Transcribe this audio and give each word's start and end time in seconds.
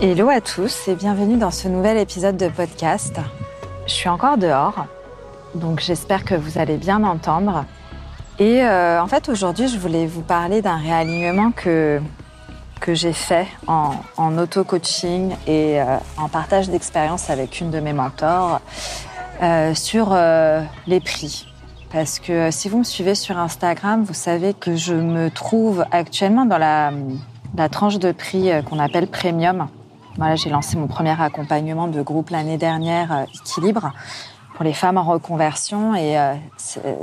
Hello 0.00 0.28
à 0.28 0.40
tous 0.40 0.88
et 0.88 0.96
bienvenue 0.96 1.36
dans 1.36 1.52
ce 1.52 1.68
nouvel 1.68 1.96
épisode 1.96 2.36
de 2.36 2.48
podcast. 2.48 3.14
Je 3.86 3.92
suis 3.92 4.08
encore 4.08 4.36
dehors, 4.36 4.86
donc 5.54 5.78
j'espère 5.78 6.24
que 6.24 6.34
vous 6.34 6.58
allez 6.58 6.76
bien 6.78 7.04
entendre. 7.04 7.64
Et 8.40 8.64
euh, 8.64 9.00
en 9.00 9.06
fait, 9.06 9.28
aujourd'hui, 9.28 9.68
je 9.68 9.78
voulais 9.78 10.06
vous 10.06 10.22
parler 10.22 10.62
d'un 10.62 10.76
réalignement 10.78 11.52
que, 11.52 12.00
que 12.80 12.92
j'ai 12.92 13.12
fait 13.12 13.46
en, 13.68 13.94
auto-coaching 14.36 15.36
et 15.46 15.80
euh, 15.80 15.96
en 16.18 16.28
partage 16.28 16.68
d'expérience 16.68 17.30
avec 17.30 17.60
une 17.60 17.70
de 17.70 17.78
mes 17.78 17.92
mentors 17.92 18.60
euh, 19.42 19.74
sur 19.74 20.14
les 20.88 21.00
prix. 21.00 21.46
Parce 21.92 22.18
que 22.18 22.50
si 22.50 22.68
vous 22.68 22.78
me 22.78 22.84
suivez 22.84 23.14
sur 23.14 23.38
Instagram, 23.38 24.02
vous 24.02 24.12
savez 24.12 24.54
que 24.54 24.74
je 24.74 24.94
me 24.94 25.30
trouve 25.30 25.84
actuellement 25.92 26.46
dans 26.46 26.58
la, 26.58 26.92
la 27.56 27.68
tranche 27.68 28.00
de 28.00 28.10
prix 28.10 28.50
qu'on 28.68 28.80
appelle 28.80 29.06
premium. 29.06 29.68
Voilà, 30.16 30.36
j'ai 30.36 30.50
lancé 30.50 30.76
mon 30.76 30.86
premier 30.86 31.20
accompagnement 31.20 31.88
de 31.88 32.02
groupe 32.02 32.30
l'année 32.30 32.58
dernière, 32.58 33.12
euh, 33.12 33.24
Équilibre, 33.34 33.92
pour 34.54 34.64
les 34.64 34.72
femmes 34.72 34.96
en 34.96 35.04
reconversion. 35.04 35.94
Et 35.94 36.18
euh, 36.18 36.34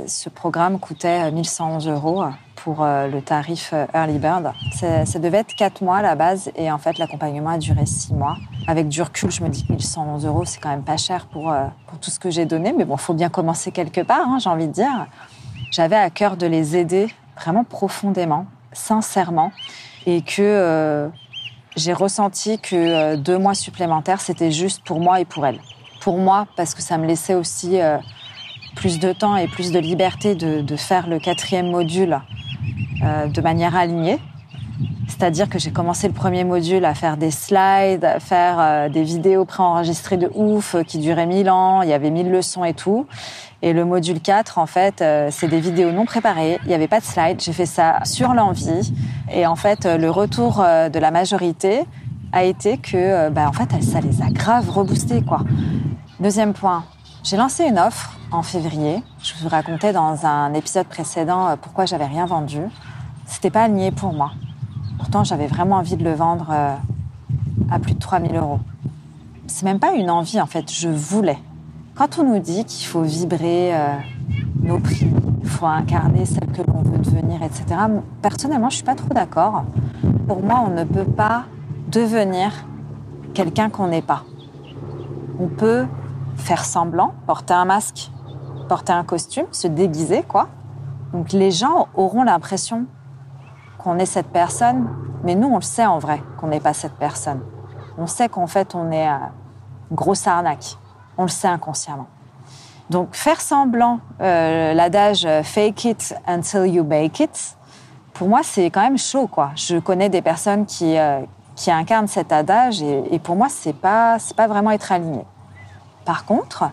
ce 0.06 0.28
programme 0.28 0.78
coûtait 0.78 1.30
1111 1.30 1.88
euros 1.88 2.24
pour 2.62 2.82
euh, 2.82 3.08
le 3.08 3.20
tarif 3.22 3.70
euh, 3.72 3.86
Early 3.94 4.18
Bird. 4.18 4.52
Ça, 4.72 5.18
devait 5.18 5.38
être 5.38 5.54
quatre 5.54 5.82
mois 5.82 5.98
à 5.98 6.02
la 6.02 6.14
base. 6.14 6.50
Et 6.56 6.70
en 6.70 6.78
fait, 6.78 6.98
l'accompagnement 6.98 7.50
a 7.50 7.58
duré 7.58 7.86
six 7.86 8.14
mois. 8.14 8.36
Avec 8.66 8.88
du 8.88 9.02
recul, 9.02 9.30
je 9.30 9.42
me 9.42 9.48
dis 9.48 9.66
que 9.66 9.72
1111 9.72 10.26
euros, 10.26 10.44
c'est 10.44 10.60
quand 10.60 10.70
même 10.70 10.84
pas 10.84 10.96
cher 10.96 11.26
pour, 11.26 11.50
euh, 11.50 11.64
pour 11.86 11.98
tout 11.98 12.10
ce 12.10 12.20
que 12.20 12.30
j'ai 12.30 12.46
donné. 12.46 12.72
Mais 12.72 12.84
bon, 12.84 12.96
faut 12.96 13.14
bien 13.14 13.28
commencer 13.28 13.72
quelque 13.72 14.00
part, 14.00 14.28
hein, 14.28 14.38
j'ai 14.38 14.50
envie 14.50 14.68
de 14.68 14.72
dire. 14.72 15.06
J'avais 15.70 15.96
à 15.96 16.10
cœur 16.10 16.36
de 16.36 16.46
les 16.46 16.76
aider 16.76 17.08
vraiment 17.36 17.64
profondément, 17.64 18.46
sincèrement. 18.72 19.50
Et 20.06 20.22
que 20.22 20.42
euh, 20.42 21.08
j'ai 21.76 21.92
ressenti 21.92 22.58
que 22.58 22.76
euh, 22.76 23.16
deux 23.16 23.38
mois 23.38 23.54
supplémentaires, 23.54 24.20
c'était 24.20 24.50
juste 24.50 24.82
pour 24.84 25.00
moi 25.00 25.20
et 25.20 25.24
pour 25.24 25.46
elle. 25.46 25.58
Pour 26.00 26.18
moi, 26.18 26.46
parce 26.56 26.74
que 26.74 26.82
ça 26.82 26.98
me 26.98 27.06
laissait 27.06 27.34
aussi 27.34 27.80
euh, 27.80 27.98
plus 28.74 28.98
de 28.98 29.12
temps 29.12 29.36
et 29.36 29.48
plus 29.48 29.72
de 29.72 29.78
liberté 29.78 30.34
de, 30.34 30.60
de 30.60 30.76
faire 30.76 31.08
le 31.08 31.18
quatrième 31.18 31.70
module 31.70 32.20
euh, 33.02 33.26
de 33.26 33.40
manière 33.40 33.76
alignée. 33.76 34.18
C'est-à-dire 35.08 35.48
que 35.48 35.58
j'ai 35.58 35.70
commencé 35.70 36.08
le 36.08 36.14
premier 36.14 36.44
module 36.44 36.84
à 36.84 36.94
faire 36.94 37.16
des 37.16 37.30
slides, 37.30 38.04
à 38.04 38.18
faire 38.18 38.90
des 38.90 39.02
vidéos 39.02 39.44
préenregistrées 39.44 40.16
de 40.16 40.30
ouf 40.34 40.74
qui 40.86 40.98
duraient 40.98 41.26
mille 41.26 41.50
ans, 41.50 41.82
il 41.82 41.90
y 41.90 41.92
avait 41.92 42.10
mille 42.10 42.30
leçons 42.30 42.64
et 42.64 42.72
tout. 42.72 43.06
Et 43.64 43.72
le 43.72 43.84
module 43.84 44.20
4, 44.20 44.58
en 44.58 44.66
fait, 44.66 45.00
euh, 45.02 45.28
c'est 45.30 45.46
des 45.46 45.60
vidéos 45.60 45.92
non 45.92 46.04
préparées, 46.04 46.58
il 46.64 46.68
n'y 46.68 46.74
avait 46.74 46.88
pas 46.88 46.98
de 46.98 47.04
slides, 47.04 47.40
j'ai 47.40 47.52
fait 47.52 47.66
ça 47.66 48.00
sur 48.02 48.34
l'envie. 48.34 48.92
Et 49.32 49.46
en 49.46 49.54
fait, 49.54 49.86
euh, 49.86 49.98
le 49.98 50.10
retour 50.10 50.60
euh, 50.60 50.88
de 50.88 50.98
la 50.98 51.12
majorité 51.12 51.84
a 52.32 52.42
été 52.42 52.78
que, 52.78 53.28
bah, 53.30 53.48
en 53.48 53.52
fait, 53.52 53.70
ça 53.84 54.00
les 54.00 54.20
a 54.20 54.30
grave 54.30 54.68
reboostés, 54.68 55.22
quoi. 55.22 55.42
Deuxième 56.18 56.54
point, 56.54 56.82
j'ai 57.22 57.36
lancé 57.36 57.64
une 57.64 57.78
offre 57.78 58.18
en 58.32 58.42
février. 58.42 59.00
Je 59.22 59.34
vous 59.40 59.48
racontais 59.48 59.92
dans 59.92 60.26
un 60.26 60.52
épisode 60.54 60.86
précédent 60.86 61.56
pourquoi 61.60 61.84
j'avais 61.86 62.06
rien 62.06 62.26
vendu. 62.26 62.62
C'était 63.26 63.50
pas 63.50 63.64
aligné 63.64 63.92
pour 63.92 64.12
moi. 64.12 64.32
Pourtant, 64.98 65.22
j'avais 65.22 65.46
vraiment 65.46 65.76
envie 65.76 65.96
de 65.96 66.04
le 66.04 66.14
vendre 66.14 66.50
à 67.70 67.78
plus 67.78 67.94
de 67.94 67.98
3000 67.98 68.34
euros. 68.34 68.60
C'est 69.46 69.64
même 69.64 69.78
pas 69.78 69.92
une 69.92 70.10
envie, 70.10 70.40
en 70.40 70.46
fait, 70.46 70.72
je 70.72 70.88
voulais. 70.88 71.38
Quand 71.94 72.18
on 72.18 72.24
nous 72.24 72.38
dit 72.38 72.64
qu'il 72.64 72.86
faut 72.86 73.02
vibrer 73.02 73.74
euh, 73.74 73.96
nos 74.62 74.78
prix, 74.78 75.12
il 75.42 75.48
faut 75.48 75.66
incarner 75.66 76.24
celle 76.24 76.50
que 76.50 76.62
l'on 76.62 76.80
veut 76.80 76.96
devenir, 76.96 77.42
etc., 77.42 77.66
personnellement, 78.22 78.70
je 78.70 78.76
suis 78.76 78.84
pas 78.84 78.94
trop 78.94 79.12
d'accord. 79.12 79.64
Pour 80.26 80.42
moi, 80.42 80.64
on 80.66 80.70
ne 80.70 80.84
peut 80.84 81.04
pas 81.04 81.44
devenir 81.88 82.50
quelqu'un 83.34 83.68
qu'on 83.68 83.88
n'est 83.88 84.00
pas. 84.00 84.24
On 85.38 85.48
peut 85.48 85.84
faire 86.36 86.64
semblant, 86.64 87.12
porter 87.26 87.52
un 87.52 87.66
masque, 87.66 88.10
porter 88.70 88.94
un 88.94 89.04
costume, 89.04 89.46
se 89.52 89.68
déguiser, 89.68 90.22
quoi. 90.22 90.48
Donc 91.12 91.32
les 91.32 91.50
gens 91.50 91.88
auront 91.94 92.22
l'impression 92.22 92.86
qu'on 93.76 93.98
est 93.98 94.06
cette 94.06 94.28
personne, 94.28 94.88
mais 95.24 95.34
nous, 95.34 95.48
on 95.48 95.56
le 95.56 95.62
sait 95.62 95.84
en 95.84 95.98
vrai 95.98 96.22
qu'on 96.38 96.46
n'est 96.46 96.60
pas 96.60 96.72
cette 96.72 96.94
personne. 96.94 97.40
On 97.98 98.06
sait 98.06 98.30
qu'en 98.30 98.46
fait, 98.46 98.74
on 98.74 98.90
est 98.90 99.08
euh, 99.08 99.16
grosse 99.92 100.26
arnaque. 100.26 100.78
On 101.22 101.26
le 101.26 101.30
sait 101.30 101.46
inconsciemment. 101.46 102.08
Donc 102.90 103.14
faire 103.14 103.40
semblant, 103.40 104.00
euh, 104.20 104.74
l'adage 104.74 105.24
euh, 105.24 105.44
fake 105.44 105.84
it 105.84 106.14
until 106.26 106.66
you 106.66 106.82
bake 106.82 107.20
it, 107.20 107.56
pour 108.12 108.26
moi, 108.26 108.40
c'est 108.42 108.70
quand 108.70 108.80
même 108.80 108.98
chaud, 108.98 109.28
quoi. 109.28 109.52
Je 109.54 109.78
connais 109.78 110.08
des 110.08 110.20
personnes 110.20 110.66
qui, 110.66 110.98
euh, 110.98 111.20
qui 111.54 111.70
incarnent 111.70 112.08
cet 112.08 112.32
adage 112.32 112.82
et, 112.82 113.20
pour 113.20 113.36
moi, 113.36 113.46
c'est 113.48 113.72
pas, 113.72 114.18
c'est 114.18 114.34
pas 114.34 114.48
vraiment 114.48 114.72
être 114.72 114.90
aligné. 114.90 115.24
Par 116.04 116.24
contre, 116.24 116.64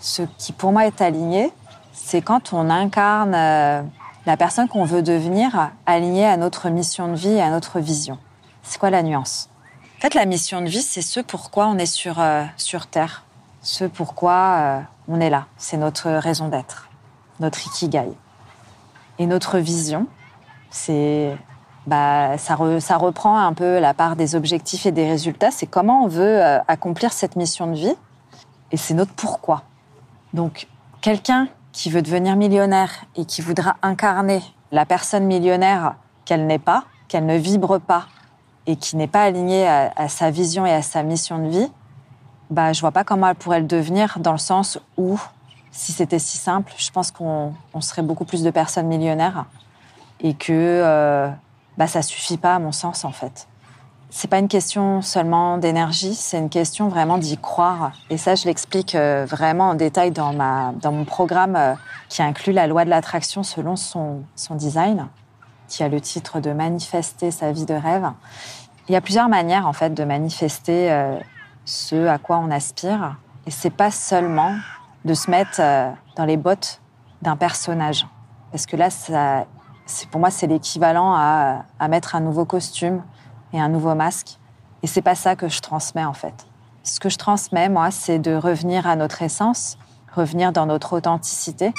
ce 0.00 0.22
qui 0.36 0.52
pour 0.52 0.72
moi 0.72 0.84
est 0.86 1.00
aligné, 1.00 1.52
c'est 1.92 2.22
quand 2.22 2.52
on 2.52 2.70
incarne 2.70 3.30
la 3.30 4.36
personne 4.36 4.66
qu'on 4.66 4.84
veut 4.84 5.02
devenir 5.02 5.70
alignée 5.86 6.26
à 6.26 6.36
notre 6.36 6.70
mission 6.70 7.06
de 7.06 7.14
vie 7.14 7.34
et 7.34 7.40
à 7.40 7.50
notre 7.50 7.78
vision. 7.78 8.18
C'est 8.64 8.80
quoi 8.80 8.90
la 8.90 9.04
nuance? 9.04 9.48
En 9.98 10.00
fait, 10.00 10.14
la 10.14 10.26
mission 10.26 10.60
de 10.60 10.66
vie, 10.66 10.82
c'est 10.82 11.02
ce 11.02 11.20
pourquoi 11.20 11.68
on 11.68 11.78
est 11.78 11.86
sur, 11.86 12.20
sur 12.56 12.88
Terre, 12.88 13.22
ce 13.62 13.84
pourquoi 13.84 14.32
euh, 14.32 14.80
on 15.08 15.20
est 15.20 15.30
là. 15.30 15.46
C'est 15.56 15.76
notre 15.76 16.10
raison 16.10 16.48
d'être, 16.48 16.88
notre 17.40 17.66
ikigai. 17.66 18.12
Et 19.18 19.26
notre 19.26 19.58
vision, 19.58 20.06
c'est 20.70 21.36
bah, 21.86 22.38
ça, 22.38 22.54
re- 22.56 22.80
ça 22.80 22.96
reprend 22.96 23.38
un 23.38 23.52
peu 23.52 23.78
la 23.78 23.94
part 23.94 24.16
des 24.16 24.34
objectifs 24.34 24.86
et 24.86 24.92
des 24.92 25.08
résultats. 25.08 25.50
C'est 25.50 25.66
comment 25.66 26.04
on 26.04 26.08
veut 26.08 26.42
euh, 26.42 26.58
accomplir 26.68 27.12
cette 27.12 27.36
mission 27.36 27.66
de 27.68 27.74
vie. 27.74 27.94
Et 28.72 28.76
c'est 28.76 28.94
notre 28.94 29.12
pourquoi. 29.12 29.62
Donc, 30.32 30.66
quelqu'un 31.00 31.48
qui 31.72 31.90
veut 31.90 32.02
devenir 32.02 32.36
millionnaire 32.36 32.90
et 33.16 33.24
qui 33.24 33.42
voudra 33.42 33.76
incarner 33.82 34.42
la 34.72 34.86
personne 34.86 35.24
millionnaire 35.24 35.94
qu'elle 36.24 36.46
n'est 36.46 36.58
pas, 36.58 36.84
qu'elle 37.08 37.26
ne 37.26 37.36
vibre 37.36 37.78
pas 37.78 38.06
et 38.66 38.76
qui 38.76 38.96
n'est 38.96 39.08
pas 39.08 39.22
alignée 39.22 39.66
à, 39.68 39.92
à 39.96 40.08
sa 40.08 40.30
vision 40.30 40.64
et 40.64 40.72
à 40.72 40.82
sa 40.82 41.02
mission 41.02 41.38
de 41.38 41.48
vie, 41.48 41.70
bah, 42.50 42.72
je 42.72 42.80
vois 42.80 42.92
pas 42.92 43.04
comment 43.04 43.28
elle 43.28 43.34
pourrait 43.34 43.60
le 43.60 43.66
devenir 43.66 44.18
dans 44.18 44.32
le 44.32 44.38
sens 44.38 44.78
où, 44.96 45.18
si 45.70 45.92
c'était 45.92 46.18
si 46.18 46.36
simple, 46.36 46.72
je 46.76 46.90
pense 46.90 47.10
qu'on 47.10 47.54
on 47.74 47.80
serait 47.80 48.02
beaucoup 48.02 48.24
plus 48.24 48.42
de 48.42 48.50
personnes 48.50 48.86
millionnaires 48.86 49.46
et 50.20 50.34
que 50.34 50.52
euh, 50.52 51.28
bah, 51.78 51.86
ça 51.86 52.02
suffit 52.02 52.36
pas 52.36 52.54
à 52.54 52.58
mon 52.58 52.72
sens 52.72 53.04
en 53.04 53.12
fait. 53.12 53.48
C'est 54.14 54.28
pas 54.28 54.38
une 54.38 54.48
question 54.48 55.00
seulement 55.00 55.56
d'énergie, 55.56 56.14
c'est 56.14 56.36
une 56.36 56.50
question 56.50 56.88
vraiment 56.88 57.16
d'y 57.16 57.38
croire. 57.38 57.92
Et 58.10 58.18
ça, 58.18 58.34
je 58.34 58.44
l'explique 58.44 58.94
euh, 58.94 59.24
vraiment 59.26 59.70
en 59.70 59.74
détail 59.74 60.10
dans, 60.10 60.34
ma, 60.34 60.72
dans 60.82 60.92
mon 60.92 61.06
programme 61.06 61.56
euh, 61.56 61.74
qui 62.10 62.22
inclut 62.22 62.52
la 62.52 62.66
loi 62.66 62.84
de 62.84 62.90
l'attraction 62.90 63.42
selon 63.42 63.74
son, 63.74 64.20
son 64.36 64.54
design, 64.54 65.08
qui 65.66 65.82
a 65.82 65.88
le 65.88 65.98
titre 65.98 66.40
de 66.40 66.52
Manifester 66.52 67.30
sa 67.30 67.52
vie 67.52 67.64
de 67.64 67.72
rêve. 67.72 68.06
Il 68.86 68.92
y 68.92 68.96
a 68.96 69.00
plusieurs 69.00 69.30
manières 69.30 69.66
en 69.66 69.72
fait 69.72 69.94
de 69.94 70.04
manifester 70.04 70.92
euh, 70.92 71.18
ce 71.64 72.06
à 72.06 72.18
quoi 72.18 72.38
on 72.38 72.50
aspire. 72.50 73.16
Et 73.46 73.50
c'est 73.50 73.70
pas 73.70 73.90
seulement 73.90 74.54
de 75.04 75.14
se 75.14 75.30
mettre 75.30 75.60
euh, 75.60 75.90
dans 76.16 76.24
les 76.24 76.36
bottes 76.36 76.80
d'un 77.22 77.36
personnage. 77.36 78.06
Parce 78.50 78.66
que 78.66 78.76
là, 78.76 78.90
ça, 78.90 79.46
pour 80.10 80.20
moi, 80.20 80.30
c'est 80.30 80.46
l'équivalent 80.46 81.14
à, 81.14 81.64
à 81.78 81.88
mettre 81.88 82.14
un 82.14 82.20
nouveau 82.20 82.44
costume 82.44 83.02
et 83.52 83.60
un 83.60 83.68
nouveau 83.68 83.94
masque. 83.94 84.38
Et 84.82 84.86
c'est 84.86 85.02
pas 85.02 85.14
ça 85.14 85.36
que 85.36 85.48
je 85.48 85.60
transmets 85.60 86.04
en 86.04 86.12
fait. 86.12 86.46
Ce 86.82 86.98
que 86.98 87.08
je 87.08 87.16
transmets, 87.16 87.68
moi, 87.68 87.90
c'est 87.90 88.18
de 88.18 88.34
revenir 88.34 88.86
à 88.86 88.96
notre 88.96 89.22
essence, 89.22 89.78
revenir 90.14 90.52
dans 90.52 90.66
notre 90.66 90.94
authenticité. 90.96 91.72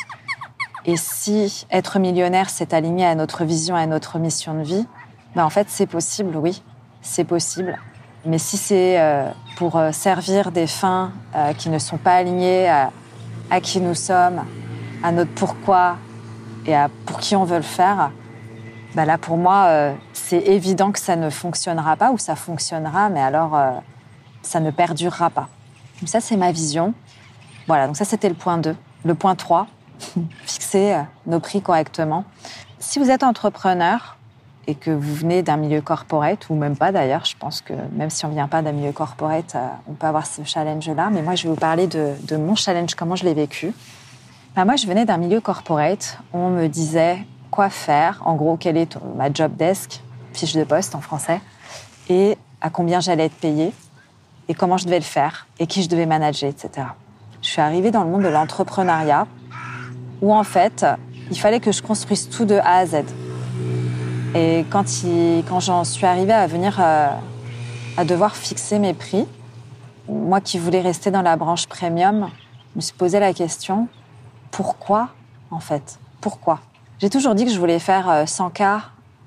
Et 0.86 0.98
si 0.98 1.66
être 1.72 2.00
millionnaire, 2.00 2.50
c'est 2.50 2.74
aligné 2.74 3.06
à 3.06 3.16
notre 3.16 3.44
vision, 3.44 3.76
à 3.76 3.86
notre 3.86 4.20
mission 4.20 4.54
de 4.54 4.64
vie, 4.64 4.88
ben 5.36 5.46
en 5.46 5.50
fait, 5.50 5.70
c'est 5.70 5.88
possible, 5.88 6.36
oui, 6.38 6.64
c'est 7.02 7.24
possible. 7.24 7.80
Mais 8.26 8.38
si 8.38 8.56
c'est 8.56 9.00
euh, 9.02 9.30
pour 9.58 9.76
euh, 9.76 9.92
servir 9.92 10.52
des 10.52 10.68
fins 10.68 11.12
euh, 11.36 11.54
qui 11.54 11.70
ne 11.70 11.78
sont 11.78 11.98
pas 11.98 12.16
alignées 12.16 12.70
à, 12.70 12.92
à 13.50 13.60
qui 13.60 13.82
nous 13.82 13.96
sommes, 13.96 14.44
à 15.04 15.12
notre 15.12 15.32
pourquoi 15.32 15.98
et 16.66 16.74
à 16.74 16.90
pour 17.06 17.20
qui 17.20 17.36
on 17.36 17.44
veut 17.44 17.58
le 17.58 17.62
faire, 17.62 18.12
ben 18.96 19.06
là, 19.06 19.18
pour 19.18 19.38
moi, 19.38 19.92
c'est 20.14 20.38
évident 20.38 20.92
que 20.92 21.00
ça 21.00 21.16
ne 21.16 21.32
fonctionnera 21.32 21.96
pas 21.96 22.12
ou 22.12 22.20
ça 22.20 22.36
fonctionnera, 22.36 23.10
mais 23.10 23.22
alors 23.22 23.60
ça 24.44 24.60
ne 24.60 24.70
perdurera 24.70 25.32
pas. 25.32 25.50
Donc 26.00 26.10
ça, 26.10 26.22
c'est 26.22 26.38
ma 26.38 26.52
vision. 26.52 26.94
Voilà, 27.66 27.88
donc 27.88 27.98
ça, 27.98 28.06
c'était 28.06 28.30
le 28.30 28.36
point 28.36 28.60
2. 28.60 28.76
Le 29.04 29.16
point 29.16 29.34
3, 29.34 29.66
fixer 30.46 30.96
nos 31.26 31.40
prix 31.40 31.64
correctement. 31.64 32.24
Si 32.78 33.00
vous 33.00 33.10
êtes 33.10 33.24
entrepreneur 33.24 34.16
et 34.68 34.76
que 34.76 34.92
vous 34.92 35.14
venez 35.14 35.44
d'un 35.44 35.58
milieu 35.58 35.82
corporate, 35.82 36.50
ou 36.50 36.56
même 36.56 36.76
pas 36.76 36.92
d'ailleurs, 36.92 37.26
je 37.26 37.36
pense 37.38 37.62
que 37.62 37.74
même 37.92 38.10
si 38.10 38.26
on 38.26 38.30
vient 38.30 38.48
pas 38.48 38.62
d'un 38.62 38.72
milieu 38.72 38.92
corporate, 38.92 39.56
euh, 39.56 39.68
on 39.88 39.94
peut 39.94 40.08
avoir 40.08 40.26
ce 40.26 40.44
challenge-là. 40.44 41.10
Mais 41.12 41.22
moi, 41.22 41.36
je 41.36 41.44
vais 41.44 41.50
vous 41.50 41.60
parler 41.60 41.88
de, 41.88 42.38
mon 42.38 42.56
challenge, 42.56 42.96
comment 42.96 43.16
je 43.16 43.26
l'ai 43.26 43.34
vécu. 43.34 43.74
Ben, 44.56 44.66
moi, 44.66 44.76
je 44.76 44.88
venais 44.88 45.06
d'un 45.06 45.18
milieu 45.18 45.42
corporate. 45.42 46.20
On 46.32 46.50
me 46.50 46.68
disait 46.68 47.20
quoi 47.52 47.70
faire, 47.70 48.22
en 48.26 48.36
gros, 48.36 48.56
quelle 48.56 48.78
est 48.78 48.98
ma 49.16 49.32
job 49.32 49.56
desk, 49.56 50.02
fiche 50.34 50.54
de 50.54 50.64
poste 50.64 50.96
en 50.96 51.02
français, 51.02 51.42
et 52.10 52.38
à 52.62 52.70
combien 52.70 53.00
j'allais 53.00 53.26
être 53.26 53.36
payée. 53.36 53.74
et 54.50 54.54
comment 54.54 54.78
je 54.78 54.86
devais 54.86 55.00
le 55.00 55.06
faire 55.06 55.48
et 55.58 55.68
qui 55.68 55.84
je 55.84 55.90
devais 55.90 56.06
manager, 56.06 56.50
etc. 56.50 56.88
Je 57.42 57.48
suis 57.48 57.62
arrivée 57.62 57.92
dans 57.92 58.04
le 58.04 58.10
monde 58.10 58.24
de 58.24 58.28
l'entrepreneuriat 58.28 59.26
où 60.22 60.34
en 60.34 60.44
fait, 60.44 60.86
il 61.32 61.40
fallait 61.40 61.60
que 61.60 61.72
je 61.72 61.82
construise 61.82 62.30
tout 62.30 62.46
de 62.46 62.56
A 62.56 62.78
à 62.78 62.86
Z. 62.86 63.04
Et 64.36 64.66
quand, 64.72 64.86
quand 65.48 65.60
j'en 65.60 65.84
suis 65.84 66.06
arrivée 66.08 66.34
à 66.34 66.48
venir 66.48 66.80
euh, 66.80 67.08
à 67.98 68.06
devoir 68.06 68.36
fixer 68.36 68.80
mes 68.80 68.96
prix, 68.96 69.28
moi 70.10 70.42
qui 70.42 70.58
voulais 70.58 70.82
rester 70.82 71.12
dans 71.12 71.22
la 71.22 71.36
branche 71.36 71.68
premium, 71.68 72.30
je 72.72 72.78
me 72.78 72.82
suis 72.82 72.96
posé 72.96 73.20
la 73.20 73.34
question 73.34 73.88
pourquoi 74.50 75.10
en 75.52 75.60
fait? 75.60 76.00
Pourquoi? 76.20 76.60
J'ai 76.98 77.12
toujours 77.12 77.36
dit 77.36 77.46
que 77.46 77.52
je 77.52 77.60
voulais 77.60 77.78
faire 77.78 78.24
100K 78.26 78.82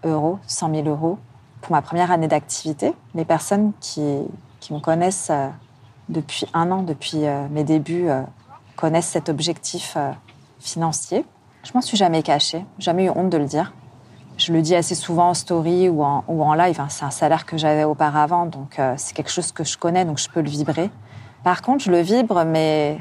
euros, 0.04 0.40
100 0.48 0.74
000 0.74 0.88
euros 0.88 1.18
pour 1.60 1.72
ma 1.72 1.82
première 1.82 2.10
année 2.10 2.28
d'activité. 2.28 2.92
Les 3.14 3.24
personnes 3.24 3.72
qui, 3.80 4.02
qui 4.58 4.74
me 4.74 4.80
connaissent 4.80 5.28
euh, 5.30 5.48
depuis 6.08 6.46
un 6.52 6.72
an, 6.72 6.82
depuis 6.82 7.26
euh, 7.26 7.46
mes 7.50 7.62
débuts, 7.62 8.08
connaissent 8.74 9.08
cet 9.08 9.28
objectif 9.28 9.96
financier. 10.58 11.24
Je 11.62 11.72
m'en 11.74 11.80
suis 11.80 11.96
jamais 11.96 12.22
cachée, 12.22 12.64
jamais 12.78 13.04
eu 13.04 13.10
honte 13.10 13.30
de 13.30 13.38
le 13.38 13.46
dire. 13.46 13.72
Je 14.36 14.52
le 14.52 14.60
dis 14.60 14.74
assez 14.74 14.94
souvent 14.94 15.30
en 15.30 15.34
story 15.34 15.88
ou 15.88 16.02
en, 16.02 16.54
live. 16.54 16.78
Hein. 16.78 16.88
C'est 16.90 17.04
un 17.04 17.10
salaire 17.10 17.46
que 17.46 17.56
j'avais 17.56 17.84
auparavant, 17.84 18.44
donc 18.44 18.78
euh, 18.78 18.94
c'est 18.98 19.14
quelque 19.14 19.30
chose 19.30 19.50
que 19.50 19.64
je 19.64 19.78
connais, 19.78 20.04
donc 20.04 20.18
je 20.18 20.28
peux 20.28 20.42
le 20.42 20.48
vibrer. 20.48 20.90
Par 21.42 21.62
contre, 21.62 21.84
je 21.84 21.90
le 21.90 22.00
vibre, 22.00 22.44
mais 22.44 22.98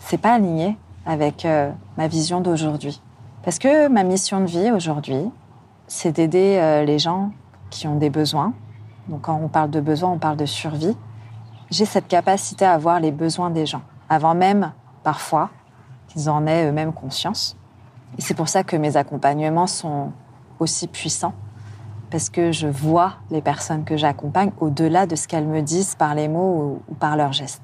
c'est 0.00 0.18
pas 0.18 0.34
aligné 0.34 0.76
avec 1.06 1.44
euh, 1.44 1.70
ma 1.96 2.08
vision 2.08 2.40
d'aujourd'hui. 2.40 3.00
Parce 3.44 3.58
que 3.58 3.88
ma 3.88 4.02
mission 4.02 4.40
de 4.40 4.46
vie 4.46 4.72
aujourd'hui, 4.72 5.30
c'est 5.86 6.12
d'aider 6.12 6.58
euh, 6.58 6.84
les 6.84 6.98
gens 6.98 7.30
qui 7.70 7.86
ont 7.86 7.96
des 7.96 8.10
besoins. 8.10 8.52
Donc 9.08 9.22
quand 9.22 9.40
on 9.40 9.48
parle 9.48 9.70
de 9.70 9.80
besoins, 9.80 10.10
on 10.10 10.18
parle 10.18 10.36
de 10.36 10.46
survie. 10.46 10.96
J'ai 11.70 11.84
cette 11.84 12.08
capacité 12.08 12.64
à 12.64 12.76
voir 12.76 12.98
les 12.98 13.12
besoins 13.12 13.50
des 13.50 13.66
gens, 13.66 13.82
avant 14.08 14.34
même, 14.34 14.72
parfois, 15.04 15.50
qu'ils 16.08 16.28
en 16.28 16.46
aient 16.46 16.68
eux-mêmes 16.68 16.92
conscience. 16.92 17.56
Et 18.18 18.20
c'est 18.20 18.34
pour 18.34 18.48
ça 18.48 18.64
que 18.64 18.76
mes 18.76 18.96
accompagnements 18.96 19.66
sont 19.66 20.12
aussi 20.62 20.86
puissant 20.86 21.34
parce 22.12 22.28
que 22.28 22.52
je 22.52 22.68
vois 22.68 23.14
les 23.30 23.40
personnes 23.40 23.84
que 23.84 23.96
j'accompagne 23.96 24.52
au-delà 24.60 25.06
de 25.06 25.16
ce 25.16 25.26
qu'elles 25.26 25.46
me 25.46 25.62
disent 25.62 25.94
par 25.94 26.14
les 26.14 26.28
mots 26.28 26.82
ou, 26.88 26.94
par 26.94 27.16
leurs 27.16 27.32
gestes. 27.32 27.62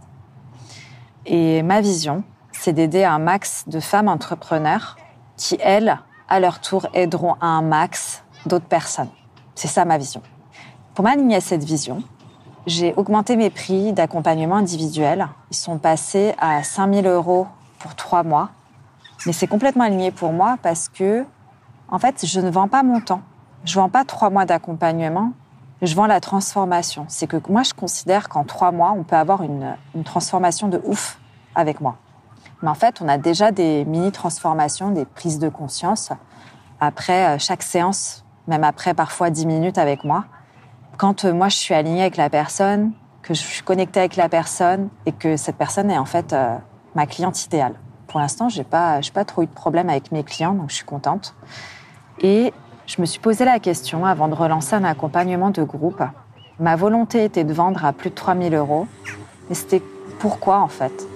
Et 1.27 1.63
ma 1.63 1.83
vision, 1.83 2.25
c'est 2.53 2.73
d'aider 2.73 3.05
un 3.05 3.19
max 3.19 3.65
de 3.67 3.79
femmes 3.79 4.09
entrepreneurs 4.09 4.97
qui, 5.37 5.59
elles, 5.61 5.99
à 6.31 6.41
leur 6.41 6.61
tour, 6.61 6.87
aideront 6.95 7.37
un 7.43 7.61
max 7.61 8.25
d'autres 8.47 8.65
personnes. 8.65 9.11
C'est 9.55 9.69
ça 9.69 9.85
ma 9.85 9.99
vision. 9.99 10.23
Pour 10.95 11.05
m'aligner 11.05 11.37
à 11.37 11.41
cette 11.43 11.63
vision, 11.63 12.03
j'ai 12.67 12.95
augmenté 12.97 13.37
mes 13.37 13.51
prix 13.51 13.93
d'accompagnement 13.93 14.57
individuel. 14.57 15.29
Ils 15.51 15.57
sont 15.57 15.79
passés 15.79 16.35
à 16.39 16.63
5000 16.63 17.07
euros 17.07 17.47
pour 17.79 17.95
trois 17.95 18.23
mois. 18.23 18.49
Mais 19.27 19.33
c'est 19.33 19.47
complètement 19.47 19.85
aligné 19.85 20.11
pour 20.11 20.33
moi 20.33 20.57
parce 20.63 20.89
que 20.89 21.27
en 21.89 21.99
fait, 21.99 22.27
je 22.27 22.41
ne 22.41 22.51
vends 22.51 22.69
pas 22.69 22.83
mon 22.83 23.01
temps. 23.01 23.23
Je 23.65 23.75
vends 23.75 23.89
pas 23.89 24.05
trois 24.05 24.31
mois 24.31 24.45
d'accompagnement. 24.45 25.33
Je 25.81 25.95
vends 25.95 26.07
la 26.07 26.21
transformation. 26.21 27.07
C'est 27.09 27.27
que 27.27 27.37
moi, 27.49 27.63
je 27.63 27.73
considère 27.73 28.29
qu'en 28.29 28.45
trois 28.45 28.73
mois, 28.73 28.93
on 28.97 29.05
peut 29.05 29.17
avoir 29.17 29.43
une, 29.43 29.75
transformation 30.05 30.69
de 30.69 30.81
ouf 30.85 31.19
avec 31.55 31.81
moi. 31.81 31.97
Mais 32.63 32.69
en 32.69 32.75
fait, 32.75 33.01
on 33.01 33.09
a 33.09 33.19
déjà 33.19 33.53
des 33.53 33.85
mini-transformations, 33.85 34.91
des 34.91 35.05
prises 35.05 35.39
de 35.39 35.49
conscience 35.49 36.13
après 36.81 37.27
euh, 37.27 37.39
chaque 37.39 37.63
séance, 37.63 38.25
même 38.49 38.65
après 38.65 38.95
parfois 38.95 39.31
dix 39.31 39.47
minutes 39.47 39.79
avec 39.79 40.05
moi. 40.05 40.25
Quand 40.97 41.25
euh, 41.25 41.33
moi, 41.33 41.49
je 41.49 41.57
suis 41.57 41.75
alignée 41.75 42.03
avec 42.03 42.17
la 42.17 42.31
personne, 42.31 42.93
que 43.23 43.35
je 43.35 43.41
suis 43.41 43.63
connectée 43.63 44.01
avec 44.01 44.17
la 44.17 44.29
personne 44.29 44.89
et 45.07 45.13
que 45.13 45.37
cette 45.37 45.57
personne 45.57 45.91
est 45.91 45.99
en 45.99 46.05
fait 46.05 46.33
euh, 46.33 46.57
ma 46.95 47.07
cliente 47.07 47.45
idéale. 47.45 47.75
Pour 48.09 48.21
l'instant, 48.21 48.49
j'ai 48.49 48.65
pas, 48.65 49.01
pas 49.13 49.25
trop 49.25 49.43
eu 49.43 49.47
de 49.47 49.53
problème 49.53 49.91
avec 49.91 50.13
mes 50.13 50.25
clients, 50.25 50.55
donc 50.55 50.71
je 50.71 50.77
suis 50.77 50.85
contente. 50.85 51.35
Et 52.21 52.53
je 52.87 53.01
me 53.01 53.07
suis 53.07 53.21
posé 53.21 53.45
la 53.45 53.59
question 53.61 54.05
avant 54.05 54.29
de 54.29 54.35
relancer 54.35 54.75
un 54.75 54.85
accompagnement 54.85 55.51
de 55.51 55.63
groupe. 55.63 56.03
Ma 56.59 56.75
volonté 56.75 57.25
était 57.25 57.45
de 57.45 57.53
vendre 57.53 57.85
à 57.85 57.93
plus 57.93 58.11
de 58.11 58.15
3000 58.15 58.55
euros. 58.55 58.87
Mais 59.49 59.55
c'était 59.55 59.83
pourquoi 60.19 60.61
en 60.61 60.69
fait? 60.69 61.07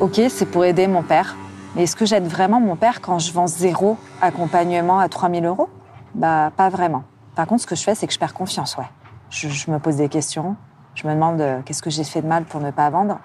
Ok, 0.00 0.20
c'est 0.28 0.46
pour 0.46 0.64
aider 0.64 0.86
mon 0.86 1.02
père. 1.02 1.36
Mais 1.74 1.82
est-ce 1.82 1.96
que 1.96 2.06
j'aide 2.06 2.26
vraiment 2.26 2.60
mon 2.60 2.76
père 2.76 3.00
quand 3.00 3.18
je 3.18 3.32
vends 3.32 3.46
zéro 3.46 3.98
accompagnement 4.22 4.98
à 4.98 5.08
3000 5.08 5.44
euros? 5.44 5.68
Bah, 6.14 6.50
pas 6.56 6.70
vraiment. 6.70 7.04
Par 7.34 7.46
contre, 7.46 7.62
ce 7.62 7.66
que 7.66 7.76
je 7.76 7.82
fais, 7.82 7.94
c'est 7.94 8.06
que 8.06 8.12
je 8.14 8.18
perds 8.18 8.32
confiance, 8.32 8.76
ouais. 8.78 8.88
Je, 9.28 9.70
me 9.70 9.78
pose 9.78 9.96
des 9.96 10.08
questions. 10.08 10.56
Je 10.94 11.06
me 11.06 11.12
demande 11.12 11.40
euh, 11.40 11.60
qu'est-ce 11.64 11.82
que 11.82 11.90
j'ai 11.90 12.04
fait 12.04 12.22
de 12.22 12.26
mal 12.26 12.44
pour 12.44 12.60
ne 12.60 12.70
pas 12.70 12.88
vendre? 12.88 13.18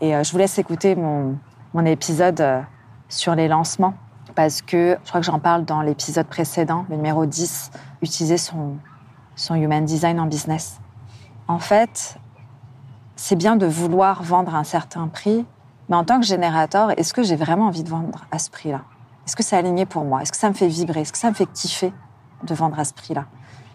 Et 0.00 0.16
euh, 0.16 0.22
je 0.22 0.32
vous 0.32 0.38
laisse 0.38 0.58
écouter 0.58 0.96
mon, 0.96 1.36
épisode 1.84 2.40
euh, 2.40 2.62
sur 3.08 3.34
les 3.34 3.48
lancements 3.48 3.92
parce 4.34 4.62
que 4.62 4.96
je 5.04 5.08
crois 5.08 5.20
que 5.20 5.26
j'en 5.26 5.38
parle 5.38 5.64
dans 5.64 5.82
l'épisode 5.82 6.26
précédent, 6.26 6.84
le 6.88 6.96
numéro 6.96 7.26
10, 7.26 7.70
utiliser 8.02 8.38
son, 8.38 8.76
son 9.36 9.54
human 9.54 9.84
design 9.84 10.20
en 10.20 10.26
business. 10.26 10.80
En 11.48 11.58
fait, 11.58 12.16
c'est 13.16 13.36
bien 13.36 13.56
de 13.56 13.66
vouloir 13.66 14.22
vendre 14.22 14.54
un 14.54 14.64
certain 14.64 15.08
prix, 15.08 15.44
mais 15.88 15.96
en 15.96 16.04
tant 16.04 16.20
que 16.20 16.26
générateur, 16.26 16.98
est-ce 16.98 17.12
que 17.12 17.22
j'ai 17.22 17.36
vraiment 17.36 17.66
envie 17.66 17.82
de 17.82 17.90
vendre 17.90 18.24
à 18.30 18.38
ce 18.38 18.50
prix-là? 18.50 18.82
Est-ce 19.26 19.36
que 19.36 19.42
c'est 19.42 19.56
aligné 19.56 19.86
pour 19.86 20.04
moi? 20.04 20.22
Est-ce 20.22 20.32
que 20.32 20.38
ça 20.38 20.48
me 20.48 20.54
fait 20.54 20.68
vibrer? 20.68 21.00
Est-ce 21.00 21.12
que 21.12 21.18
ça 21.18 21.28
me 21.28 21.34
fait 21.34 21.46
kiffer 21.46 21.92
de 22.42 22.54
vendre 22.54 22.78
à 22.78 22.84
ce 22.84 22.94
prix-là? 22.94 23.26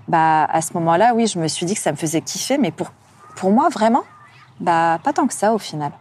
Bah, 0.08 0.46
à 0.46 0.62
ce 0.62 0.74
moment-là, 0.74 1.14
oui, 1.16 1.28
je 1.28 1.40
me 1.40 1.48
suis 1.48 1.66
dit 1.66 1.74
que 1.76 1.82
ça 1.82 1.92
me 1.92 1.98
faisait 1.98 2.22
kiffer, 2.22 2.58
mais 2.58 2.72
pour, 2.72 2.92
pour 3.36 3.52
moi, 3.52 3.70
vraiment, 3.70 4.04
bah, 4.60 5.00
pas 5.04 5.14
tant 5.14 5.28
que 5.28 5.34
ça 5.34 5.54
au 5.54 5.58
final. 5.58 5.92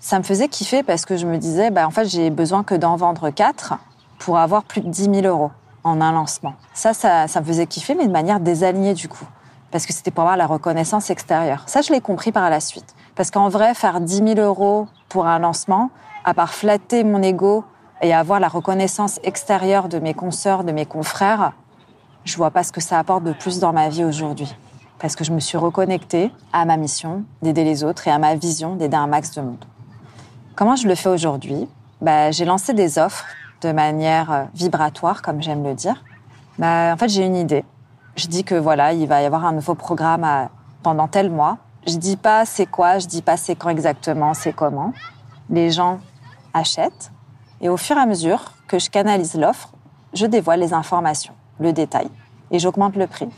Ça 0.00 0.18
me 0.18 0.24
faisait 0.24 0.48
kiffer 0.48 0.82
parce 0.82 1.04
que 1.04 1.16
je 1.16 1.26
me 1.26 1.38
disais, 1.38 1.70
bah, 1.70 1.86
en 1.86 1.90
fait, 1.90 2.06
j'ai 2.06 2.30
besoin 2.30 2.64
que 2.64 2.74
d'en 2.74 2.96
vendre 2.96 3.30
quatre 3.30 3.74
pour 4.24 4.38
avoir 4.38 4.62
plus 4.62 4.80
de 4.80 4.88
10 4.88 5.22
000 5.22 5.26
euros 5.26 5.50
en 5.84 6.00
un 6.00 6.12
lancement. 6.12 6.54
Ça, 6.74 6.94
ça, 6.94 7.26
me 7.26 7.44
faisait 7.44 7.66
kiffer, 7.66 7.94
mais 7.94 8.06
de 8.06 8.12
manière 8.12 8.38
désalignée 8.38 8.94
du 8.94 9.08
coup. 9.08 9.26
Parce 9.72 9.84
que 9.84 9.92
c'était 9.92 10.10
pour 10.10 10.22
avoir 10.22 10.36
la 10.36 10.46
reconnaissance 10.46 11.10
extérieure. 11.10 11.64
Ça, 11.66 11.80
je 11.80 11.92
l'ai 11.92 12.00
compris 12.00 12.30
par 12.30 12.48
la 12.48 12.60
suite. 12.60 12.94
Parce 13.16 13.30
qu'en 13.30 13.48
vrai, 13.48 13.74
faire 13.74 14.00
10 14.00 14.34
000 14.34 14.40
euros 14.40 14.86
pour 15.08 15.26
un 15.26 15.38
lancement, 15.38 15.90
à 16.24 16.34
part 16.34 16.54
flatter 16.54 17.04
mon 17.04 17.20
ego 17.20 17.64
et 18.00 18.14
avoir 18.14 18.38
la 18.38 18.48
reconnaissance 18.48 19.18
extérieure 19.24 19.88
de 19.88 19.98
mes 19.98 20.14
consoeurs, 20.14 20.62
de 20.62 20.72
mes 20.72 20.86
confrères, 20.86 21.52
je 22.24 22.36
vois 22.36 22.50
pas 22.50 22.62
ce 22.62 22.70
que 22.70 22.80
ça 22.80 22.98
apporte 22.98 23.24
de 23.24 23.32
plus 23.32 23.58
dans 23.58 23.72
ma 23.72 23.88
vie 23.88 24.04
aujourd'hui. 24.04 24.54
Parce 25.00 25.16
que 25.16 25.24
je 25.24 25.32
me 25.32 25.40
suis 25.40 25.58
reconnectée 25.58 26.30
à 26.52 26.64
ma 26.64 26.76
mission 26.76 27.24
d'aider 27.42 27.64
les 27.64 27.82
autres 27.82 28.06
et 28.06 28.12
à 28.12 28.18
ma 28.18 28.36
vision 28.36 28.76
d'aider 28.76 28.96
un 28.96 29.08
max 29.08 29.32
de 29.32 29.40
monde. 29.40 29.64
Comment 30.54 30.76
je 30.76 30.86
le 30.86 30.94
fais 30.94 31.08
aujourd'hui? 31.08 31.66
Bah, 32.00 32.30
J'ai 32.30 32.44
lancé 32.44 32.72
des 32.72 32.98
offres 32.98 33.24
de 33.62 33.72
manière 33.72 34.32
euh, 34.32 34.44
vibratoire, 34.54 35.22
comme 35.22 35.40
j'aime 35.40 35.62
le 35.62 35.74
dire, 35.74 36.04
bah, 36.58 36.92
en 36.92 36.96
fait, 36.96 37.08
j'ai 37.08 37.24
une 37.24 37.36
idée. 37.36 37.64
Je 38.16 38.26
dis 38.26 38.44
que 38.44 38.54
voilà, 38.54 38.92
il 38.92 39.06
va 39.06 39.22
y 39.22 39.24
avoir 39.24 39.46
un 39.46 39.52
nouveau 39.52 39.74
programme 39.74 40.26
pendant 40.82 41.08
tel 41.08 41.30
mois. 41.30 41.58
Je 41.86 41.96
dis 41.96 42.16
pas 42.16 42.44
c'est 42.44 42.66
quoi, 42.66 42.98
je 42.98 43.06
dis 43.06 43.22
pas 43.22 43.36
c'est 43.36 43.56
quand 43.56 43.70
exactement, 43.70 44.34
c'est 44.34 44.52
comment. 44.52 44.92
Les 45.48 45.70
gens 45.70 45.98
achètent 46.52 47.10
et 47.60 47.68
au 47.68 47.76
fur 47.76 47.96
et 47.96 48.00
à 48.00 48.06
mesure 48.06 48.52
que 48.68 48.78
je 48.78 48.90
canalise 48.90 49.34
l'offre, 49.34 49.70
je 50.12 50.26
dévoile 50.26 50.60
les 50.60 50.74
informations, 50.74 51.32
le 51.58 51.72
détail 51.72 52.08
et 52.50 52.58
j'augmente 52.58 52.96
le 52.96 53.06
prix. 53.06 53.28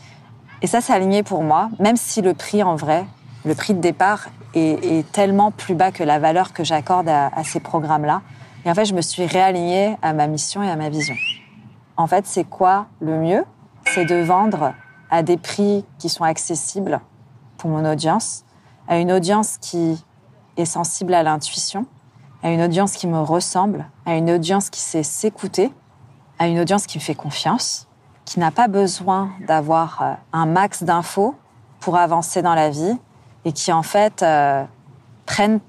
Et 0.60 0.66
ça, 0.66 0.80
c'est 0.80 0.92
aligné 0.92 1.22
pour 1.22 1.42
moi, 1.42 1.70
même 1.78 1.96
si 1.96 2.20
le 2.20 2.34
prix 2.34 2.62
en 2.62 2.74
vrai, 2.74 3.06
le 3.44 3.54
prix 3.54 3.74
de 3.74 3.80
départ 3.80 4.26
est, 4.54 5.10
tellement 5.12 5.50
plus 5.50 5.74
bas 5.74 5.92
que 5.92 6.02
la 6.02 6.18
valeur 6.18 6.52
que 6.52 6.64
j'accorde 6.64 7.08
à 7.08 7.44
ces 7.44 7.60
programmes-là. 7.60 8.22
Et 8.64 8.70
en 8.70 8.74
fait, 8.74 8.86
je 8.86 8.94
me 8.94 9.02
suis 9.02 9.26
réalignée 9.26 9.96
à 10.00 10.12
ma 10.14 10.26
mission 10.26 10.62
et 10.62 10.70
à 10.70 10.76
ma 10.76 10.88
vision. 10.88 11.14
En 11.96 12.06
fait, 12.06 12.26
c'est 12.26 12.44
quoi 12.44 12.86
le 13.00 13.18
mieux? 13.18 13.44
C'est 13.86 14.06
de 14.06 14.16
vendre 14.16 14.72
à 15.10 15.22
des 15.22 15.36
prix 15.36 15.84
qui 15.98 16.08
sont 16.08 16.24
accessibles 16.24 17.00
pour 17.58 17.70
mon 17.70 17.90
audience, 17.90 18.44
à 18.88 18.98
une 18.98 19.12
audience 19.12 19.58
qui 19.58 20.02
est 20.56 20.64
sensible 20.64 21.14
à 21.14 21.22
l'intuition, 21.22 21.86
à 22.42 22.50
une 22.50 22.62
audience 22.62 22.92
qui 22.92 23.06
me 23.06 23.20
ressemble, 23.20 23.86
à 24.06 24.16
une 24.16 24.30
audience 24.30 24.70
qui 24.70 24.80
sait 24.80 25.02
s'écouter, 25.02 25.72
à 26.38 26.46
une 26.46 26.58
audience 26.58 26.86
qui 26.86 26.98
me 26.98 27.02
fait 27.02 27.14
confiance, 27.14 27.86
qui 28.24 28.40
n'a 28.40 28.50
pas 28.50 28.68
besoin 28.68 29.30
d'avoir 29.46 30.02
euh, 30.02 30.14
un 30.32 30.46
max 30.46 30.82
d'infos 30.82 31.34
pour 31.80 31.96
avancer 31.96 32.42
dans 32.42 32.54
la 32.54 32.70
vie 32.70 32.98
et 33.44 33.52
qui 33.52 33.72
en 33.72 33.82
fait 33.82 34.22
euh, 34.22 34.64
prennent 35.26 35.60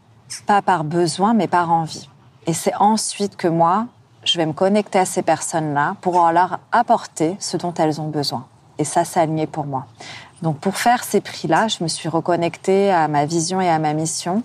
pas 0.48 0.62
par 0.62 0.84
besoin 0.84 1.34
mais 1.34 1.48
par 1.48 1.72
envie. 1.72 2.10
Et 2.48 2.54
c'est 2.54 2.76
ensuite 2.76 3.36
que 3.38 3.48
moi, 3.48 3.88
je 4.24 4.38
vais 4.38 4.46
me 4.46 4.54
connecter 4.54 5.00
à 5.00 5.06
ces 5.06 5.22
personnes-là 5.22 5.96
pour 6.02 6.32
leur 6.32 6.60
apporter 6.72 7.36
ce 7.40 7.58
dont 7.58 7.74
elles 7.74 8.02
ont 8.02 8.08
besoin. 8.08 8.46
Et 8.78 8.84
ça, 8.84 9.06
c'est 9.06 9.20
aligné 9.20 9.48
pour 9.48 9.66
moi. 9.66 9.86
Donc 10.42 10.58
pour 10.58 10.78
faire 10.78 11.04
ces 11.04 11.22
prix-là, 11.22 11.68
je 11.68 11.84
me 11.84 11.88
suis 11.88 12.10
reconnectée 12.10 12.92
à 12.92 13.08
ma 13.08 13.26
vision 13.26 13.62
et 13.62 13.70
à 13.70 13.80
ma 13.80 13.94
mission 13.94 14.44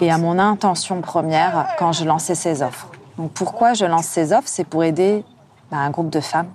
et 0.00 0.10
à 0.10 0.18
mon 0.18 0.38
intention 0.38 1.00
première 1.00 1.74
quand 1.78 1.92
je 1.92 2.04
lançais 2.04 2.34
ces 2.34 2.62
offres. 2.62 2.88
Donc 3.18 3.32
pourquoi 3.32 3.74
je 3.74 3.84
lance 3.84 4.06
ces 4.06 4.32
offres? 4.32 4.48
C'est 4.48 4.64
pour 4.64 4.84
aider 4.84 5.24
bah, 5.70 5.78
un 5.78 5.90
groupe 5.90 6.10
de 6.10 6.20
femmes. 6.20 6.48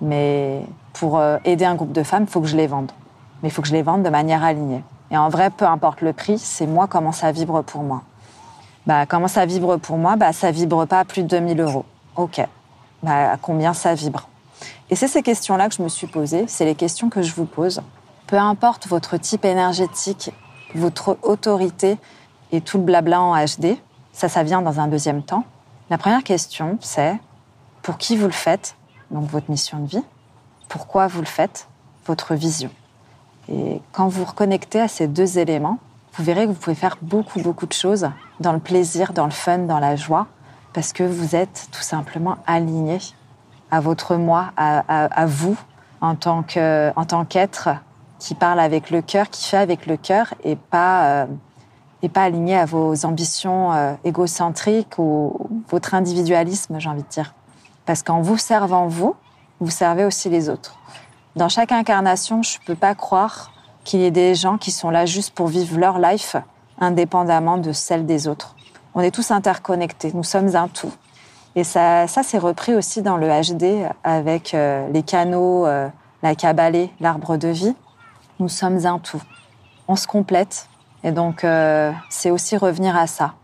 Mais 0.00 0.64
pour 0.94 1.18
euh, 1.18 1.36
aider 1.44 1.64
un 1.64 1.74
groupe 1.74 1.92
de 1.92 2.02
femmes, 2.02 2.24
il 2.24 2.30
faut 2.30 2.40
que 2.40 2.46
je 2.46 2.56
les 2.56 2.66
vende. 2.66 2.90
Mais 3.42 3.48
il 3.48 3.52
faut 3.52 3.62
que 3.62 3.68
je 3.68 3.74
les 3.74 3.82
vende 3.82 4.02
de 4.02 4.10
manière 4.10 4.42
alignée. 4.42 4.82
Et 5.10 5.16
en 5.16 5.28
vrai, 5.28 5.50
peu 5.50 5.66
importe 5.66 6.00
le 6.00 6.12
prix, 6.12 6.38
c'est 6.38 6.66
moi 6.66 6.86
comment 6.86 7.12
ça 7.12 7.32
vibre 7.32 7.62
pour 7.62 7.82
moi. 7.82 8.02
Bah, 8.90 9.06
comment 9.06 9.28
ça 9.28 9.46
vibre 9.46 9.78
pour 9.78 9.98
moi? 9.98 10.16
Bah, 10.16 10.32
Ça 10.32 10.50
vibre 10.50 10.84
pas 10.84 10.98
à 10.98 11.04
plus 11.04 11.22
de 11.22 11.28
2000 11.28 11.60
euros. 11.60 11.84
Ok. 12.16 12.44
Bah, 13.04 13.34
à 13.34 13.36
combien 13.36 13.72
ça 13.72 13.94
vibre? 13.94 14.28
Et 14.90 14.96
c'est 14.96 15.06
ces 15.06 15.22
questions-là 15.22 15.68
que 15.68 15.76
je 15.76 15.82
me 15.84 15.88
suis 15.88 16.08
posées. 16.08 16.46
C'est 16.48 16.64
les 16.64 16.74
questions 16.74 17.08
que 17.08 17.22
je 17.22 17.32
vous 17.32 17.44
pose. 17.44 17.82
Peu 18.26 18.36
importe 18.36 18.88
votre 18.88 19.16
type 19.16 19.44
énergétique, 19.44 20.32
votre 20.74 21.18
autorité 21.22 21.98
et 22.50 22.60
tout 22.60 22.78
le 22.78 22.82
blabla 22.82 23.20
en 23.22 23.36
HD, 23.36 23.76
ça, 24.12 24.28
ça 24.28 24.42
vient 24.42 24.60
dans 24.60 24.80
un 24.80 24.88
deuxième 24.88 25.22
temps. 25.22 25.44
La 25.88 25.96
première 25.96 26.24
question, 26.24 26.76
c'est 26.80 27.16
pour 27.82 27.96
qui 27.96 28.16
vous 28.16 28.26
le 28.26 28.32
faites, 28.32 28.74
donc 29.12 29.30
votre 29.30 29.52
mission 29.52 29.78
de 29.78 29.86
vie, 29.86 30.02
pourquoi 30.68 31.06
vous 31.06 31.20
le 31.20 31.26
faites, 31.26 31.68
votre 32.06 32.34
vision. 32.34 32.70
Et 33.48 33.80
quand 33.92 34.08
vous 34.08 34.24
reconnectez 34.24 34.80
à 34.80 34.88
ces 34.88 35.06
deux 35.06 35.38
éléments, 35.38 35.78
vous 36.14 36.24
verrez 36.24 36.42
que 36.42 36.48
vous 36.48 36.58
pouvez 36.58 36.76
faire 36.76 36.98
beaucoup, 37.02 37.40
beaucoup 37.40 37.66
de 37.66 37.72
choses 37.72 38.10
dans 38.40 38.52
le 38.52 38.58
plaisir, 38.58 39.12
dans 39.12 39.26
le 39.26 39.30
fun, 39.30 39.58
dans 39.58 39.78
la 39.78 39.96
joie, 39.96 40.26
parce 40.72 40.92
que 40.92 41.02
vous 41.02 41.36
êtes 41.36 41.68
tout 41.72 41.82
simplement 41.82 42.38
aligné 42.46 42.98
à 43.70 43.80
votre 43.80 44.16
moi, 44.16 44.52
à, 44.56 45.26
vous, 45.26 45.56
en 46.00 46.14
tant 46.16 46.42
qu'être 46.42 47.68
qui 48.18 48.34
parle 48.34 48.60
avec 48.60 48.90
le 48.90 49.02
cœur, 49.02 49.30
qui 49.30 49.48
fait 49.48 49.56
avec 49.56 49.86
le 49.86 49.96
cœur, 49.96 50.34
et 50.44 50.54
pas, 50.54 51.04
euh, 51.04 51.26
et 52.02 52.08
pas 52.08 52.22
aligné 52.22 52.56
à 52.56 52.66
vos 52.66 53.04
ambitions 53.04 53.72
euh, 53.72 53.94
égocentriques 54.04 54.98
ou 54.98 55.48
votre 55.68 55.94
individualisme, 55.94 56.78
j'ai 56.78 56.88
envie 56.88 57.02
de 57.02 57.08
dire. 57.08 57.34
Parce 57.86 58.02
qu'en 58.02 58.20
vous 58.20 58.36
servant 58.36 58.86
vous, 58.86 59.16
vous 59.60 59.70
servez 59.70 60.04
aussi 60.04 60.28
les 60.28 60.48
autres. 60.48 60.76
Dans 61.34 61.48
chaque 61.48 61.72
incarnation, 61.72 62.42
je 62.42 62.58
ne 62.58 62.64
peux 62.66 62.74
pas 62.74 62.94
croire 62.94 63.52
qu'il 63.84 64.00
y 64.00 64.04
ait 64.04 64.10
des 64.10 64.34
gens 64.34 64.58
qui 64.58 64.70
sont 64.70 64.90
là 64.90 65.06
juste 65.06 65.34
pour 65.34 65.46
vivre 65.48 65.78
leur 65.78 65.98
life 65.98 66.36
indépendamment 66.80 67.58
de 67.58 67.72
celle 67.72 68.06
des 68.06 68.26
autres. 68.26 68.56
On 68.94 69.00
est 69.00 69.10
tous 69.10 69.30
interconnectés, 69.30 70.10
nous 70.14 70.24
sommes 70.24 70.56
un 70.56 70.68
tout. 70.68 70.92
Et 71.54 71.64
ça, 71.64 72.06
ça 72.06 72.22
c'est 72.22 72.38
repris 72.38 72.74
aussi 72.74 73.02
dans 73.02 73.16
le 73.16 73.28
HD 73.28 73.88
avec 74.02 74.54
euh, 74.54 74.88
les 74.90 75.02
canaux, 75.02 75.66
euh, 75.66 75.88
la 76.22 76.34
cabalée, 76.34 76.90
l'arbre 77.00 77.36
de 77.36 77.48
vie. 77.48 77.74
Nous 78.38 78.48
sommes 78.48 78.86
un 78.86 78.98
tout. 78.98 79.22
On 79.88 79.96
se 79.96 80.06
complète. 80.06 80.68
Et 81.02 81.12
donc, 81.12 81.44
euh, 81.44 81.92
c'est 82.08 82.30
aussi 82.30 82.56
revenir 82.56 82.96
à 82.96 83.06
ça. 83.06 83.34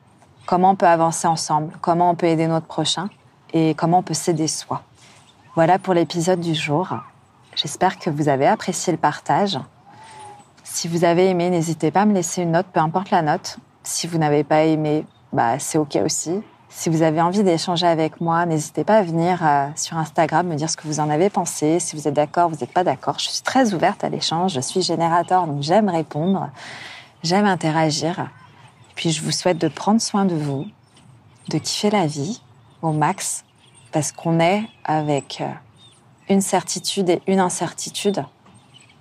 Comment 0.47 0.71
on 0.71 0.77
peut 0.77 0.87
avancer 0.87 1.27
ensemble, 1.27 1.73
comment 1.81 2.11
on 2.11 2.15
peut 2.15 2.27
aider 2.27 2.47
notre 2.47 2.67
prochain? 2.67 3.09
Et 3.53 3.75
comment 3.75 3.99
on 3.99 4.03
peut 4.03 4.15
s'aider 4.15 4.49
soi? 4.49 4.83
Voilà 5.55 5.79
pour 5.79 5.95
l'épisode 5.95 6.41
du 6.41 6.55
jour. 6.55 6.89
J'espère 7.55 7.99
que 7.99 8.11
vous 8.11 8.29
avez 8.29 8.47
apprécié 8.47 8.93
le 8.93 8.99
partage. 8.99 9.59
Si 10.69 10.89
vous 10.89 11.05
avez 11.05 11.31
aimé, 11.31 11.49
n'hésitez 11.49 11.93
pas 11.93 12.03
à 12.03 12.05
me 12.07 12.13
laisser 12.13 12.43
une 12.43 12.51
note, 12.51 12.67
peu 12.73 12.81
importe 12.81 13.11
la 13.11 13.23
note. 13.23 13.59
Si 13.85 14.09
vous 14.09 14.19
n'avez 14.19 14.43
pas 14.43 14.65
aimé, 14.65 15.07
bah, 15.33 15.59
c'est 15.61 15.79
OK 15.79 15.97
aussi. 16.05 16.43
Si 16.69 16.91
vous 16.91 17.03
avez 17.03 17.21
envie 17.21 17.45
d'échanger 17.45 17.87
avec 17.87 18.21
moi, 18.21 18.45
n'hésitez 18.47 18.83
pas 18.83 18.99
à 18.99 19.03
venir 19.03 19.39
euh, 19.43 19.69
sur 19.77 19.97
Instagram 19.97 20.47
me 20.47 20.57
dire 20.57 20.69
ce 20.69 20.77
que 20.77 20.87
vous 20.89 20.99
en 20.99 21.09
avez 21.09 21.31
pensé. 21.31 21.79
Si 21.79 21.95
vous 21.95 22.09
êtes 22.09 22.15
d'accord, 22.15 22.51
vous 22.51 22.57
n'êtes 22.57 22.73
pas 22.73 22.83
d'accord. 22.83 23.19
Je 23.21 23.31
suis 23.31 23.43
très 23.43 23.75
ouverte 23.75 24.03
à 24.03 24.09
l'échange. 24.09 24.55
Je 24.55 24.61
suis 24.61 24.83
générateur, 24.83 25.47
donc 25.47 25.63
j'aime 25.63 25.89
répondre. 25.89 26.51
J'aime 27.23 27.47
interagir. 27.47 28.19
Et 28.19 28.95
puis, 28.97 29.13
je 29.13 29.23
vous 29.23 29.31
souhaite 29.31 29.59
de 29.59 29.69
prendre 29.69 30.01
soin 30.01 30.25
de 30.25 30.35
vous, 30.35 30.67
de 31.49 31.59
kiffer 31.59 31.91
la 31.91 32.07
vie 32.07 32.43
au 32.83 32.91
max, 32.91 33.45
parce 33.93 34.11
qu'on 34.11 34.41
est 34.41 34.65
avec 34.85 35.39
euh, 35.41 35.49
une 36.29 36.41
certitude 36.41 37.09
et 37.09 37.23
une 37.29 37.41
incertitude. 37.41 38.25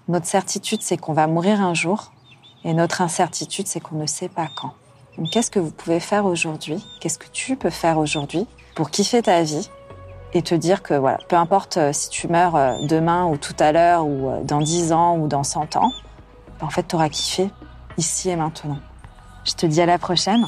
Notre 0.07 0.27
certitude, 0.27 0.81
c'est 0.81 0.97
qu'on 0.97 1.13
va 1.13 1.27
mourir 1.27 1.61
un 1.61 1.73
jour, 1.73 2.11
et 2.63 2.73
notre 2.73 3.01
incertitude, 3.01 3.67
c'est 3.67 3.79
qu'on 3.79 3.95
ne 3.95 4.05
sait 4.05 4.29
pas 4.29 4.47
quand. 4.55 4.73
Donc, 5.17 5.29
qu'est-ce 5.29 5.49
que 5.49 5.59
vous 5.59 5.71
pouvez 5.71 5.99
faire 5.99 6.25
aujourd'hui? 6.25 6.85
Qu'est-ce 6.99 7.17
que 7.17 7.27
tu 7.31 7.55
peux 7.55 7.69
faire 7.69 7.97
aujourd'hui 7.97 8.47
pour 8.75 8.91
kiffer 8.91 9.21
ta 9.21 9.41
vie 9.41 9.69
et 10.33 10.41
te 10.41 10.53
dire 10.53 10.83
que 10.83 10.93
voilà, 10.93 11.17
peu 11.29 11.37
importe 11.37 11.77
euh, 11.77 11.93
si 11.93 12.09
tu 12.09 12.27
meurs 12.27 12.55
euh, 12.55 12.75
demain 12.87 13.25
ou 13.25 13.37
tout 13.37 13.55
à 13.59 13.71
l'heure 13.71 14.05
ou 14.05 14.43
dans 14.43 14.59
10 14.59 14.91
ans 14.91 15.17
ou 15.17 15.27
dans 15.27 15.43
100 15.43 15.77
ans, 15.77 15.91
en 16.61 16.69
fait, 16.69 16.87
tu 16.87 16.95
auras 16.95 17.09
kiffé 17.09 17.49
ici 17.97 18.29
et 18.29 18.35
maintenant. 18.35 18.77
Je 19.45 19.53
te 19.53 19.65
dis 19.65 19.81
à 19.81 19.85
la 19.85 19.97
prochaine. 19.97 20.45